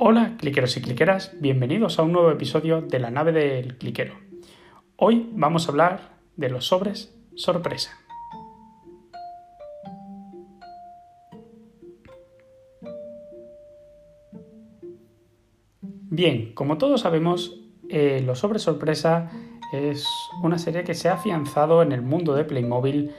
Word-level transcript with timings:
Hola, 0.00 0.36
cliqueros 0.38 0.76
y 0.76 0.80
cliqueras, 0.80 1.32
bienvenidos 1.40 1.98
a 1.98 2.04
un 2.04 2.12
nuevo 2.12 2.30
episodio 2.30 2.82
de 2.82 3.00
la 3.00 3.10
nave 3.10 3.32
del 3.32 3.78
cliquero. 3.78 4.14
Hoy 4.94 5.28
vamos 5.32 5.66
a 5.66 5.72
hablar 5.72 6.20
de 6.36 6.48
los 6.50 6.68
sobres 6.68 7.12
sorpresa. 7.34 7.98
Bien, 15.82 16.54
como 16.54 16.78
todos 16.78 17.00
sabemos, 17.00 17.60
eh, 17.88 18.22
Los 18.24 18.38
Sobres 18.38 18.62
Sorpresa 18.62 19.32
es 19.72 20.06
una 20.44 20.58
serie 20.58 20.84
que 20.84 20.94
se 20.94 21.08
ha 21.08 21.14
afianzado 21.14 21.82
en 21.82 21.90
el 21.90 22.02
mundo 22.02 22.36
de 22.36 22.44
Playmobil 22.44 23.10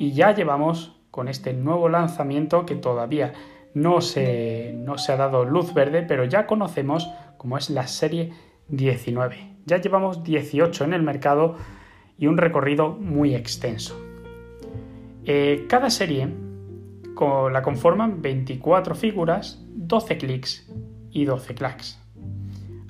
y 0.00 0.14
ya 0.14 0.34
llevamos 0.34 0.96
con 1.12 1.28
este 1.28 1.52
nuevo 1.52 1.88
lanzamiento 1.88 2.66
que 2.66 2.74
todavía 2.74 3.34
no 3.74 4.00
se, 4.00 4.72
no 4.76 4.98
se 4.98 5.12
ha 5.12 5.16
dado 5.16 5.44
luz 5.44 5.74
verde, 5.74 6.02
pero 6.02 6.24
ya 6.24 6.46
conocemos 6.46 7.10
como 7.36 7.58
es 7.58 7.70
la 7.70 7.86
serie 7.86 8.32
19. 8.68 9.56
Ya 9.66 9.80
llevamos 9.80 10.22
18 10.24 10.84
en 10.84 10.94
el 10.94 11.02
mercado 11.02 11.56
y 12.18 12.26
un 12.26 12.38
recorrido 12.38 12.90
muy 12.90 13.34
extenso. 13.34 14.00
Eh, 15.24 15.66
cada 15.68 15.90
serie 15.90 16.28
la 17.52 17.62
conforman 17.62 18.20
24 18.20 18.94
figuras, 18.94 19.64
12 19.68 20.18
clics 20.18 20.70
y 21.10 21.24
12 21.24 21.54
clacks. 21.54 22.00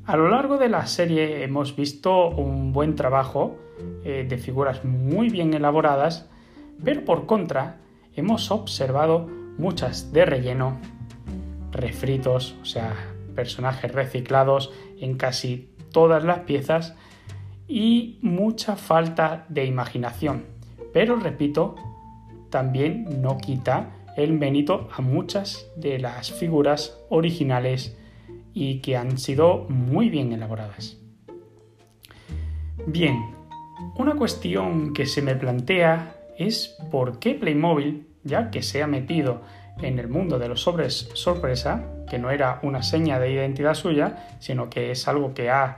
A 0.06 0.16
lo 0.16 0.28
largo 0.28 0.58
de 0.58 0.68
la 0.68 0.86
serie 0.86 1.44
hemos 1.44 1.76
visto 1.76 2.28
un 2.28 2.72
buen 2.72 2.94
trabajo 2.94 3.56
eh, 4.04 4.26
de 4.28 4.38
figuras 4.38 4.84
muy 4.84 5.28
bien 5.28 5.54
elaboradas, 5.54 6.28
pero 6.82 7.04
por 7.04 7.26
contra 7.26 7.76
hemos 8.14 8.50
observado 8.50 9.28
muchas 9.58 10.12
de 10.12 10.24
relleno, 10.24 10.78
refritos, 11.72 12.56
o 12.62 12.64
sea, 12.64 12.94
personajes 13.34 13.92
reciclados 13.92 14.72
en 15.00 15.16
casi 15.16 15.70
todas 15.92 16.24
las 16.24 16.40
piezas 16.40 16.94
y 17.66 18.18
mucha 18.22 18.76
falta 18.76 19.46
de 19.48 19.64
imaginación. 19.64 20.44
Pero 20.92 21.16
repito, 21.16 21.76
también 22.50 23.20
no 23.20 23.38
quita 23.38 23.90
el 24.16 24.32
mérito 24.32 24.88
a 24.96 25.02
muchas 25.02 25.68
de 25.76 25.98
las 25.98 26.32
figuras 26.32 27.00
originales 27.08 27.98
y 28.52 28.80
que 28.80 28.96
han 28.96 29.18
sido 29.18 29.66
muy 29.68 30.08
bien 30.08 30.32
elaboradas. 30.32 30.98
Bien, 32.86 33.18
una 33.96 34.14
cuestión 34.14 34.92
que 34.92 35.06
se 35.06 35.22
me 35.22 35.34
plantea 35.34 36.16
es 36.38 36.76
por 36.90 37.18
qué 37.18 37.34
Playmobil, 37.34 38.06
ya 38.24 38.50
que 38.50 38.62
se 38.62 38.82
ha 38.82 38.86
metido 38.86 39.42
en 39.80 39.98
el 39.98 40.08
mundo 40.08 40.38
de 40.38 40.48
los 40.48 40.62
sobres 40.62 41.10
sorpresa, 41.14 41.84
que 42.08 42.18
no 42.18 42.30
era 42.30 42.60
una 42.62 42.82
seña 42.82 43.18
de 43.18 43.32
identidad 43.32 43.74
suya, 43.74 44.36
sino 44.38 44.70
que 44.70 44.90
es 44.90 45.08
algo 45.08 45.34
que 45.34 45.50
ha, 45.50 45.76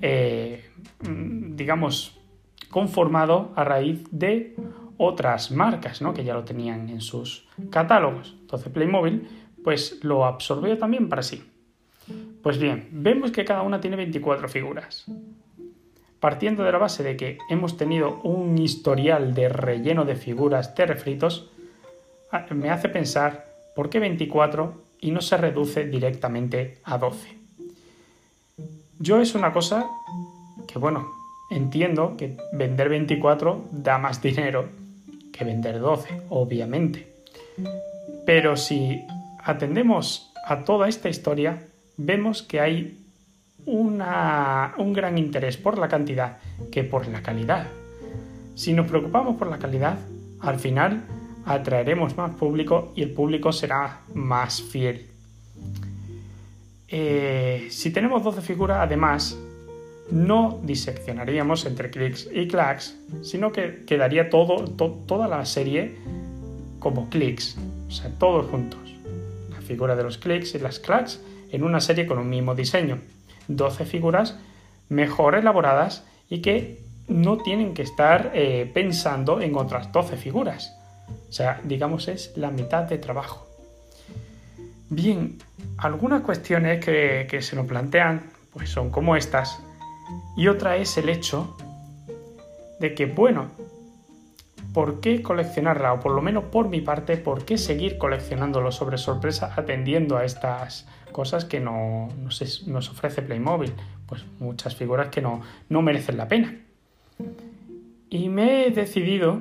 eh, 0.00 0.70
digamos, 1.00 2.20
conformado 2.70 3.52
a 3.56 3.64
raíz 3.64 4.04
de 4.10 4.56
otras 4.96 5.50
marcas, 5.50 6.02
¿no? 6.02 6.14
que 6.14 6.24
ya 6.24 6.34
lo 6.34 6.44
tenían 6.44 6.88
en 6.88 7.00
sus 7.00 7.46
catálogos. 7.70 8.36
Entonces 8.40 8.72
Playmobil, 8.72 9.28
pues 9.62 9.98
lo 10.02 10.24
absorbió 10.24 10.78
también 10.78 11.08
para 11.08 11.22
sí. 11.22 11.44
Pues 12.42 12.58
bien, 12.58 12.88
vemos 12.90 13.30
que 13.30 13.44
cada 13.44 13.62
una 13.62 13.80
tiene 13.80 13.96
24 13.96 14.48
figuras. 14.48 15.06
Partiendo 16.18 16.62
de 16.64 16.72
la 16.72 16.78
base 16.78 17.02
de 17.02 17.16
que 17.16 17.38
hemos 17.50 17.76
tenido 17.76 18.20
un 18.22 18.58
historial 18.58 19.34
de 19.34 19.48
relleno 19.48 20.04
de 20.04 20.16
figuras 20.16 20.74
de 20.74 20.86
refritos, 20.86 21.51
me 22.54 22.70
hace 22.70 22.88
pensar 22.88 23.46
por 23.74 23.90
qué 23.90 23.98
24 23.98 24.82
y 25.00 25.10
no 25.10 25.20
se 25.20 25.36
reduce 25.36 25.86
directamente 25.86 26.78
a 26.84 26.98
12. 26.98 27.36
Yo 28.98 29.20
es 29.20 29.34
una 29.34 29.52
cosa 29.52 29.86
que, 30.68 30.78
bueno, 30.78 31.10
entiendo 31.50 32.16
que 32.16 32.36
vender 32.52 32.88
24 32.88 33.68
da 33.72 33.98
más 33.98 34.22
dinero 34.22 34.68
que 35.32 35.44
vender 35.44 35.80
12, 35.80 36.22
obviamente. 36.28 37.12
Pero 38.24 38.56
si 38.56 39.02
atendemos 39.42 40.32
a 40.46 40.64
toda 40.64 40.88
esta 40.88 41.08
historia, 41.08 41.66
vemos 41.96 42.42
que 42.42 42.60
hay 42.60 42.98
un 43.66 43.98
gran 44.92 45.18
interés 45.18 45.56
por 45.56 45.78
la 45.78 45.88
cantidad 45.88 46.38
que 46.70 46.84
por 46.84 47.08
la 47.08 47.22
calidad. 47.22 47.66
Si 48.54 48.72
nos 48.72 48.86
preocupamos 48.86 49.36
por 49.36 49.48
la 49.48 49.58
calidad, 49.58 49.98
al 50.40 50.58
final 50.58 51.02
atraeremos 51.44 52.16
más 52.16 52.34
público 52.34 52.92
y 52.94 53.02
el 53.02 53.10
público 53.10 53.52
será 53.52 54.00
más 54.14 54.62
fiel. 54.62 55.08
Eh, 56.88 57.68
si 57.70 57.90
tenemos 57.90 58.22
12 58.22 58.42
figuras, 58.42 58.78
además, 58.80 59.38
no 60.10 60.60
diseccionaríamos 60.62 61.64
entre 61.64 61.90
clics 61.90 62.28
y 62.32 62.46
clacks, 62.46 62.96
sino 63.22 63.50
que 63.50 63.84
quedaría 63.86 64.28
toda 64.28 65.28
la 65.28 65.44
serie 65.46 65.96
como 66.78 67.08
clics, 67.08 67.56
o 67.88 67.90
sea, 67.90 68.10
todos 68.18 68.46
juntos. 68.50 68.80
La 69.50 69.62
figura 69.62 69.96
de 69.96 70.02
los 70.02 70.18
clics 70.18 70.54
y 70.54 70.58
las 70.58 70.80
clacks 70.80 71.22
en 71.50 71.64
una 71.64 71.80
serie 71.80 72.06
con 72.06 72.18
un 72.18 72.28
mismo 72.28 72.54
diseño. 72.54 72.98
12 73.48 73.84
figuras 73.86 74.38
mejor 74.88 75.34
elaboradas 75.34 76.04
y 76.28 76.42
que 76.42 76.82
no 77.08 77.38
tienen 77.38 77.74
que 77.74 77.82
estar 77.82 78.32
eh, 78.34 78.70
pensando 78.72 79.40
en 79.40 79.56
otras 79.56 79.90
12 79.92 80.16
figuras. 80.16 80.76
O 81.28 81.32
sea, 81.32 81.60
digamos 81.64 82.08
es 82.08 82.36
la 82.36 82.50
mitad 82.50 82.84
de 82.84 82.98
trabajo. 82.98 83.46
Bien, 84.90 85.38
algunas 85.78 86.22
cuestiones 86.22 86.84
que, 86.84 87.26
que 87.28 87.40
se 87.42 87.56
nos 87.56 87.66
plantean 87.66 88.30
pues 88.52 88.70
son 88.70 88.90
como 88.90 89.16
estas. 89.16 89.58
Y 90.36 90.48
otra 90.48 90.76
es 90.76 90.96
el 90.98 91.08
hecho 91.08 91.56
de 92.80 92.94
que, 92.94 93.06
bueno, 93.06 93.50
¿por 94.72 95.00
qué 95.00 95.22
coleccionarla? 95.22 95.92
O 95.94 96.00
por 96.00 96.12
lo 96.12 96.22
menos 96.22 96.44
por 96.44 96.68
mi 96.68 96.80
parte, 96.80 97.16
¿por 97.16 97.44
qué 97.44 97.58
seguir 97.58 97.98
coleccionándolo 97.98 98.72
sobre 98.72 98.98
sorpresa 98.98 99.52
atendiendo 99.56 100.16
a 100.16 100.24
estas 100.24 100.86
cosas 101.12 101.44
que 101.44 101.60
no, 101.60 102.08
nos 102.18 102.90
ofrece 102.90 103.22
Playmobil? 103.22 103.72
Pues 104.06 104.24
muchas 104.40 104.76
figuras 104.76 105.08
que 105.08 105.22
no, 105.22 105.42
no 105.68 105.82
merecen 105.82 106.16
la 106.16 106.28
pena. 106.28 106.58
Y 108.10 108.28
me 108.28 108.66
he 108.66 108.70
decidido 108.70 109.40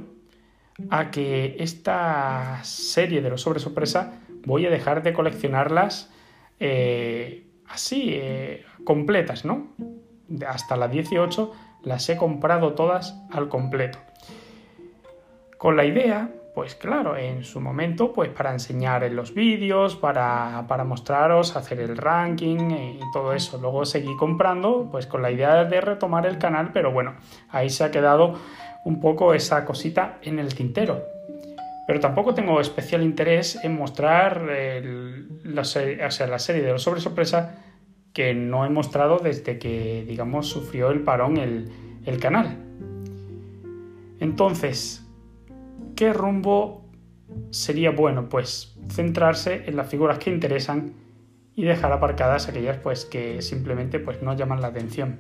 a 0.90 1.12
que 1.12 1.56
esta 1.60 2.60
serie 2.64 3.22
de 3.22 3.30
los 3.30 3.42
sobre 3.42 3.60
sorpresa 3.60 4.22
voy 4.46 4.66
a 4.66 4.70
dejar 4.70 5.04
de 5.04 5.14
coleccionarlas 5.14 6.12
eh, 6.60 7.48
así, 7.68 8.10
eh, 8.14 8.66
completas, 8.84 9.46
¿no? 9.46 9.70
Hasta 10.48 10.78
la 10.78 10.88
18 10.88 11.52
las 11.84 12.08
he 12.10 12.18
comprado 12.18 12.74
todas 12.74 13.20
al 13.32 13.50
completo. 13.50 14.00
Con 15.58 15.76
la 15.76 15.86
idea, 15.86 16.32
pues 16.54 16.76
claro, 16.76 17.16
en 17.18 17.44
su 17.44 17.62
momento, 17.62 18.12
pues 18.14 18.30
para 18.30 18.52
enseñar 18.52 19.04
en 19.04 19.16
los 19.16 19.34
vídeos, 19.34 19.96
para, 19.96 20.66
para 20.68 20.84
mostraros, 20.84 21.56
hacer 21.56 21.80
el 21.80 21.98
ranking 21.98 22.72
y 22.72 23.00
todo 23.14 23.34
eso. 23.34 23.58
Luego 23.58 23.86
seguí 23.86 24.16
comprando, 24.18 24.90
pues 24.92 25.08
con 25.08 25.22
la 25.22 25.32
idea 25.32 25.64
de 25.64 25.82
retomar 25.82 26.26
el 26.26 26.38
canal, 26.38 26.72
pero 26.74 26.92
bueno, 26.92 27.16
ahí 27.50 27.70
se 27.70 27.84
ha 27.84 27.92
quedado 27.92 28.36
un 28.86 29.00
poco 29.00 29.34
esa 29.34 29.66
cosita 29.66 30.20
en 30.22 30.40
el 30.40 30.54
tintero. 30.54 31.04
Pero 31.88 32.00
tampoco 32.00 32.34
tengo 32.34 32.62
especial 32.62 33.04
interés 33.04 33.60
en 33.64 33.76
mostrar 33.76 34.42
la, 35.44 35.64
serie, 35.64 36.62
de 36.62 36.72
los 36.72 36.84
sobre 36.84 37.02
sorpresa 37.02 37.64
que 38.14 38.34
no 38.34 38.66
he 38.66 38.70
mostrado 38.70 39.20
desde 39.20 39.58
que, 39.58 40.06
digamos, 40.08 40.48
sufrió 40.48 40.92
el 40.92 41.02
parón 41.02 41.38
el, 41.38 41.72
el 42.06 42.20
canal. 42.20 42.58
Entonces, 44.20 45.02
¿Qué 46.02 46.14
rumbo 46.14 46.90
sería 47.52 47.92
bueno? 47.92 48.28
Pues 48.28 48.76
centrarse 48.90 49.66
en 49.68 49.76
las 49.76 49.88
figuras 49.88 50.18
que 50.18 50.32
interesan 50.32 50.94
y 51.54 51.64
dejar 51.64 51.92
aparcadas 51.92 52.48
aquellas 52.48 52.78
pues, 52.78 53.06
que 53.06 53.44
simplemente 53.44 54.00
pues, 54.00 54.20
no 54.24 54.36
llaman 54.36 54.62
la 54.62 54.70
atención. 54.70 55.20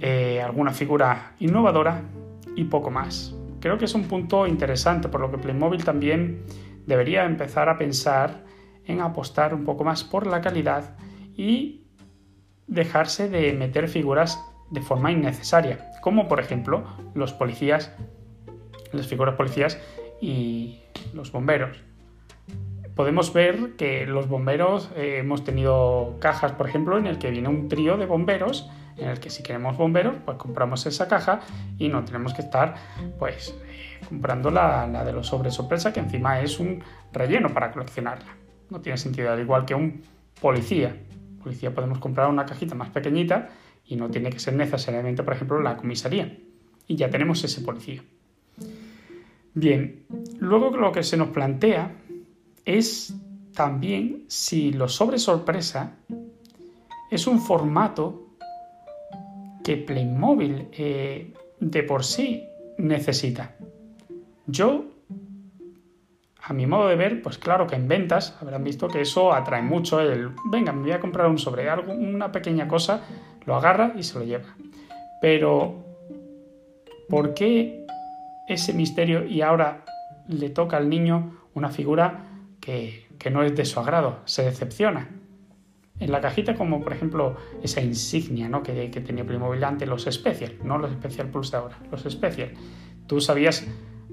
Eh, 0.00 0.42
alguna 0.42 0.72
figura 0.72 1.34
innovadora 1.38 2.02
y 2.56 2.64
poco 2.64 2.90
más. 2.90 3.34
Creo 3.60 3.78
que 3.78 3.84
es 3.84 3.94
un 3.94 4.04
punto 4.04 4.46
interesante, 4.46 5.08
por 5.08 5.20
lo 5.20 5.30
que 5.30 5.38
Playmobil 5.38 5.84
también 5.84 6.44
debería 6.86 7.24
empezar 7.24 7.68
a 7.68 7.78
pensar 7.78 8.44
en 8.86 9.00
apostar 9.00 9.54
un 9.54 9.64
poco 9.64 9.84
más 9.84 10.02
por 10.04 10.26
la 10.26 10.40
calidad 10.40 10.96
y 11.36 11.82
dejarse 12.66 13.28
de 13.28 13.52
meter 13.52 13.88
figuras 13.88 14.42
de 14.70 14.80
forma 14.80 15.12
innecesaria, 15.12 15.90
como 16.00 16.28
por 16.28 16.40
ejemplo 16.40 16.84
los 17.14 17.32
policías 17.32 17.92
las 18.92 19.06
figuras 19.06 19.34
policías 19.34 19.80
y 20.20 20.80
los 21.14 21.32
bomberos. 21.32 21.82
Podemos 22.94 23.32
ver 23.32 23.76
que 23.76 24.06
los 24.06 24.28
bomberos 24.28 24.90
eh, 24.96 25.18
hemos 25.18 25.44
tenido 25.44 26.16
cajas, 26.20 26.52
por 26.52 26.68
ejemplo, 26.68 26.98
en 26.98 27.06
el 27.06 27.18
que 27.18 27.30
viene 27.30 27.48
un 27.48 27.68
trío 27.68 27.96
de 27.96 28.06
bomberos, 28.06 28.68
en 29.00 29.08
el 29.08 29.20
que 29.20 29.30
si 29.30 29.42
queremos 29.42 29.76
bomberos, 29.76 30.16
pues 30.24 30.36
compramos 30.36 30.84
esa 30.86 31.08
caja 31.08 31.40
y 31.78 31.88
no 31.88 32.04
tenemos 32.04 32.34
que 32.34 32.42
estar, 32.42 32.74
pues, 33.18 33.54
eh, 33.66 34.00
comprando 34.08 34.50
la, 34.50 34.86
la, 34.86 35.04
de 35.04 35.12
los 35.12 35.28
sobres 35.28 35.54
sorpresa, 35.54 35.92
que 35.92 36.00
encima 36.00 36.40
es 36.40 36.60
un 36.60 36.82
relleno 37.12 37.48
para 37.48 37.72
coleccionarla. 37.72 38.36
No 38.68 38.80
tiene 38.80 38.98
sentido, 38.98 39.32
al 39.32 39.40
igual 39.40 39.64
que 39.64 39.74
un 39.74 40.02
policía. 40.40 40.96
Policía 41.42 41.74
podemos 41.74 41.98
comprar 41.98 42.28
una 42.28 42.44
cajita 42.44 42.74
más 42.74 42.90
pequeñita 42.90 43.48
y 43.86 43.96
no 43.96 44.10
tiene 44.10 44.30
que 44.30 44.38
ser 44.38 44.54
necesariamente, 44.54 45.22
por 45.22 45.34
ejemplo, 45.34 45.60
la 45.60 45.76
comisaría. 45.76 46.38
Y 46.86 46.96
ya 46.96 47.10
tenemos 47.10 47.42
ese 47.44 47.62
policía. 47.62 48.02
Bien, 49.54 50.04
luego 50.38 50.76
lo 50.76 50.92
que 50.92 51.02
se 51.02 51.16
nos 51.16 51.28
plantea 51.28 51.92
es 52.64 53.14
también 53.54 54.24
si 54.28 54.72
los 54.72 54.94
sobre 54.94 55.18
sorpresa 55.18 55.96
es 57.10 57.26
un 57.26 57.40
formato 57.40 58.29
que 59.70 59.76
Playmobil 59.76 60.66
eh, 60.72 61.32
de 61.60 61.82
por 61.84 62.02
sí 62.02 62.44
necesita. 62.78 63.54
Yo, 64.48 64.86
a 66.42 66.52
mi 66.52 66.66
modo 66.66 66.88
de 66.88 66.96
ver, 66.96 67.22
pues 67.22 67.38
claro 67.38 67.68
que 67.68 67.76
en 67.76 67.86
ventas 67.86 68.36
habrán 68.40 68.64
visto 68.64 68.88
que 68.88 69.02
eso 69.02 69.32
atrae 69.32 69.62
mucho 69.62 70.00
el, 70.00 70.30
venga, 70.46 70.72
me 70.72 70.82
voy 70.82 70.90
a 70.90 70.98
comprar 70.98 71.28
un 71.28 71.38
sobre, 71.38 71.70
algo, 71.70 71.92
una 71.92 72.32
pequeña 72.32 72.66
cosa, 72.66 73.02
lo 73.46 73.54
agarra 73.54 73.92
y 73.96 74.02
se 74.02 74.18
lo 74.18 74.24
lleva. 74.24 74.56
Pero, 75.22 75.84
¿por 77.08 77.32
qué 77.34 77.86
ese 78.48 78.72
misterio 78.72 79.24
y 79.24 79.40
ahora 79.40 79.84
le 80.26 80.50
toca 80.50 80.78
al 80.78 80.88
niño 80.88 81.42
una 81.54 81.68
figura 81.68 82.24
que, 82.58 83.06
que 83.20 83.30
no 83.30 83.44
es 83.44 83.54
de 83.54 83.64
su 83.64 83.78
agrado? 83.78 84.18
Se 84.24 84.42
decepciona 84.42 85.19
en 86.00 86.10
la 86.10 86.20
cajita 86.20 86.54
como 86.54 86.82
por 86.82 86.92
ejemplo 86.92 87.36
esa 87.62 87.80
insignia 87.80 88.48
¿no? 88.48 88.62
que, 88.62 88.88
tenía 88.88 89.24
Playmobil 89.24 89.62
antes, 89.62 89.88
los 89.88 90.04
Special, 90.10 90.54
no 90.64 90.78
los 90.78 90.90
Special 90.92 91.28
Plus 91.28 91.50
de 91.50 91.58
ahora, 91.58 91.78
los 91.90 92.02
Special. 92.02 92.50
Tú 93.06 93.20
sabías 93.20 93.66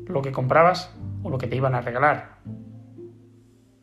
lo 0.05 0.21
que 0.21 0.31
comprabas 0.31 0.93
o 1.23 1.29
lo 1.29 1.37
que 1.37 1.47
te 1.47 1.55
iban 1.55 1.73
a 1.75 1.81
regalar. 1.81 2.37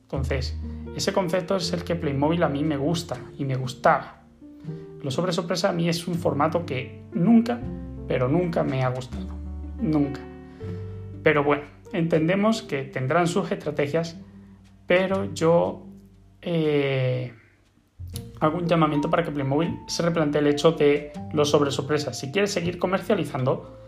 Entonces, 0.02 0.56
ese 0.94 1.12
concepto 1.12 1.56
es 1.56 1.72
el 1.72 1.82
que 1.82 1.96
Playmobil 1.96 2.42
a 2.42 2.48
mí 2.48 2.62
me 2.62 2.76
gusta 2.76 3.16
y 3.38 3.44
me 3.44 3.56
gustaba. 3.56 4.20
Los 5.02 5.14
sobre 5.14 5.32
sorpresa 5.32 5.70
a 5.70 5.72
mí 5.72 5.88
es 5.88 6.06
un 6.06 6.14
formato 6.14 6.64
que 6.64 7.02
nunca, 7.12 7.60
pero 8.06 8.28
nunca 8.28 8.62
me 8.62 8.84
ha 8.84 8.90
gustado. 8.90 9.26
Nunca. 9.80 10.20
Pero 11.22 11.42
bueno, 11.42 11.64
entendemos 11.92 12.62
que 12.62 12.84
tendrán 12.84 13.26
sus 13.26 13.50
estrategias, 13.50 14.20
pero 14.86 15.32
yo... 15.32 15.86
Eh, 16.42 17.32
algún 18.44 18.66
llamamiento 18.66 19.10
para 19.10 19.24
que 19.24 19.30
Playmobil 19.30 19.78
se 19.86 20.02
replantee 20.02 20.40
el 20.40 20.46
hecho 20.46 20.72
de 20.72 21.12
los 21.32 21.50
sobre 21.50 21.70
sorpresas. 21.70 22.18
Si 22.18 22.30
quiere 22.30 22.46
seguir 22.46 22.78
comercializando, 22.78 23.78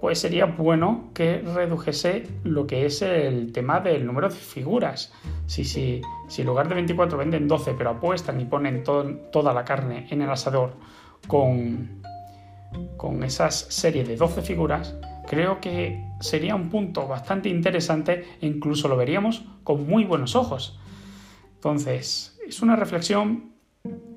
pues 0.00 0.18
sería 0.18 0.44
bueno 0.44 1.10
que 1.14 1.38
redujese 1.38 2.28
lo 2.42 2.66
que 2.66 2.84
es 2.84 3.00
el 3.00 3.52
tema 3.52 3.80
del 3.80 4.04
número 4.04 4.28
de 4.28 4.34
figuras. 4.34 5.12
Si, 5.46 5.64
si, 5.64 6.02
si 6.28 6.42
en 6.42 6.48
lugar 6.48 6.68
de 6.68 6.74
24 6.74 7.16
venden 7.16 7.48
12, 7.48 7.72
pero 7.72 7.90
apuestan 7.90 8.38
y 8.40 8.44
ponen 8.44 8.84
toda 8.84 9.54
la 9.54 9.64
carne 9.64 10.06
en 10.10 10.20
el 10.20 10.28
asador 10.28 10.74
con, 11.26 12.02
con 12.98 13.22
esas 13.22 13.54
series 13.70 14.06
de 14.06 14.16
12 14.16 14.42
figuras, 14.42 14.94
creo 15.26 15.60
que 15.60 16.04
sería 16.20 16.54
un 16.54 16.68
punto 16.68 17.08
bastante 17.08 17.48
interesante 17.48 18.24
e 18.40 18.46
incluso 18.46 18.88
lo 18.88 18.96
veríamos 18.96 19.44
con 19.62 19.86
muy 19.86 20.04
buenos 20.04 20.36
ojos. 20.36 20.78
Entonces, 21.54 22.33
es 22.46 22.62
una 22.62 22.76
reflexión 22.76 23.52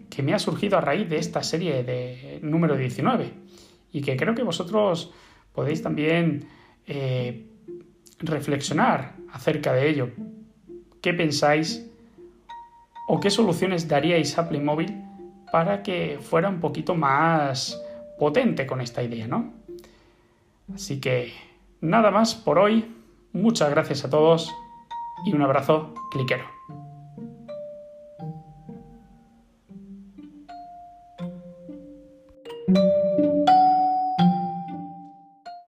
que 0.09 0.23
me 0.23 0.33
ha 0.33 0.39
surgido 0.39 0.77
a 0.77 0.81
raíz 0.81 1.09
de 1.09 1.17
esta 1.17 1.43
serie 1.43 1.83
de 1.83 2.39
número 2.41 2.75
19 2.75 3.33
y 3.91 4.01
que 4.01 4.15
creo 4.15 4.35
que 4.35 4.43
vosotros 4.43 5.13
podéis 5.53 5.81
también 5.81 6.47
eh, 6.85 7.47
reflexionar 8.19 9.15
acerca 9.31 9.73
de 9.73 9.89
ello. 9.89 10.09
¿Qué 11.01 11.13
pensáis 11.13 11.89
o 13.07 13.19
qué 13.19 13.29
soluciones 13.29 13.87
daríais 13.87 14.37
a 14.37 14.47
Playmobil 14.49 15.03
para 15.51 15.83
que 15.83 16.19
fuera 16.21 16.49
un 16.49 16.59
poquito 16.59 16.95
más 16.95 17.81
potente 18.19 18.65
con 18.65 18.81
esta 18.81 19.01
idea, 19.03 19.27
¿no? 19.27 19.53
Así 20.73 20.99
que 20.99 21.31
nada 21.81 22.11
más 22.11 22.35
por 22.35 22.59
hoy. 22.59 22.93
Muchas 23.33 23.69
gracias 23.69 24.03
a 24.03 24.09
todos 24.09 24.51
y 25.25 25.33
un 25.33 25.41
abrazo 25.41 25.93
cliquero. 26.11 26.45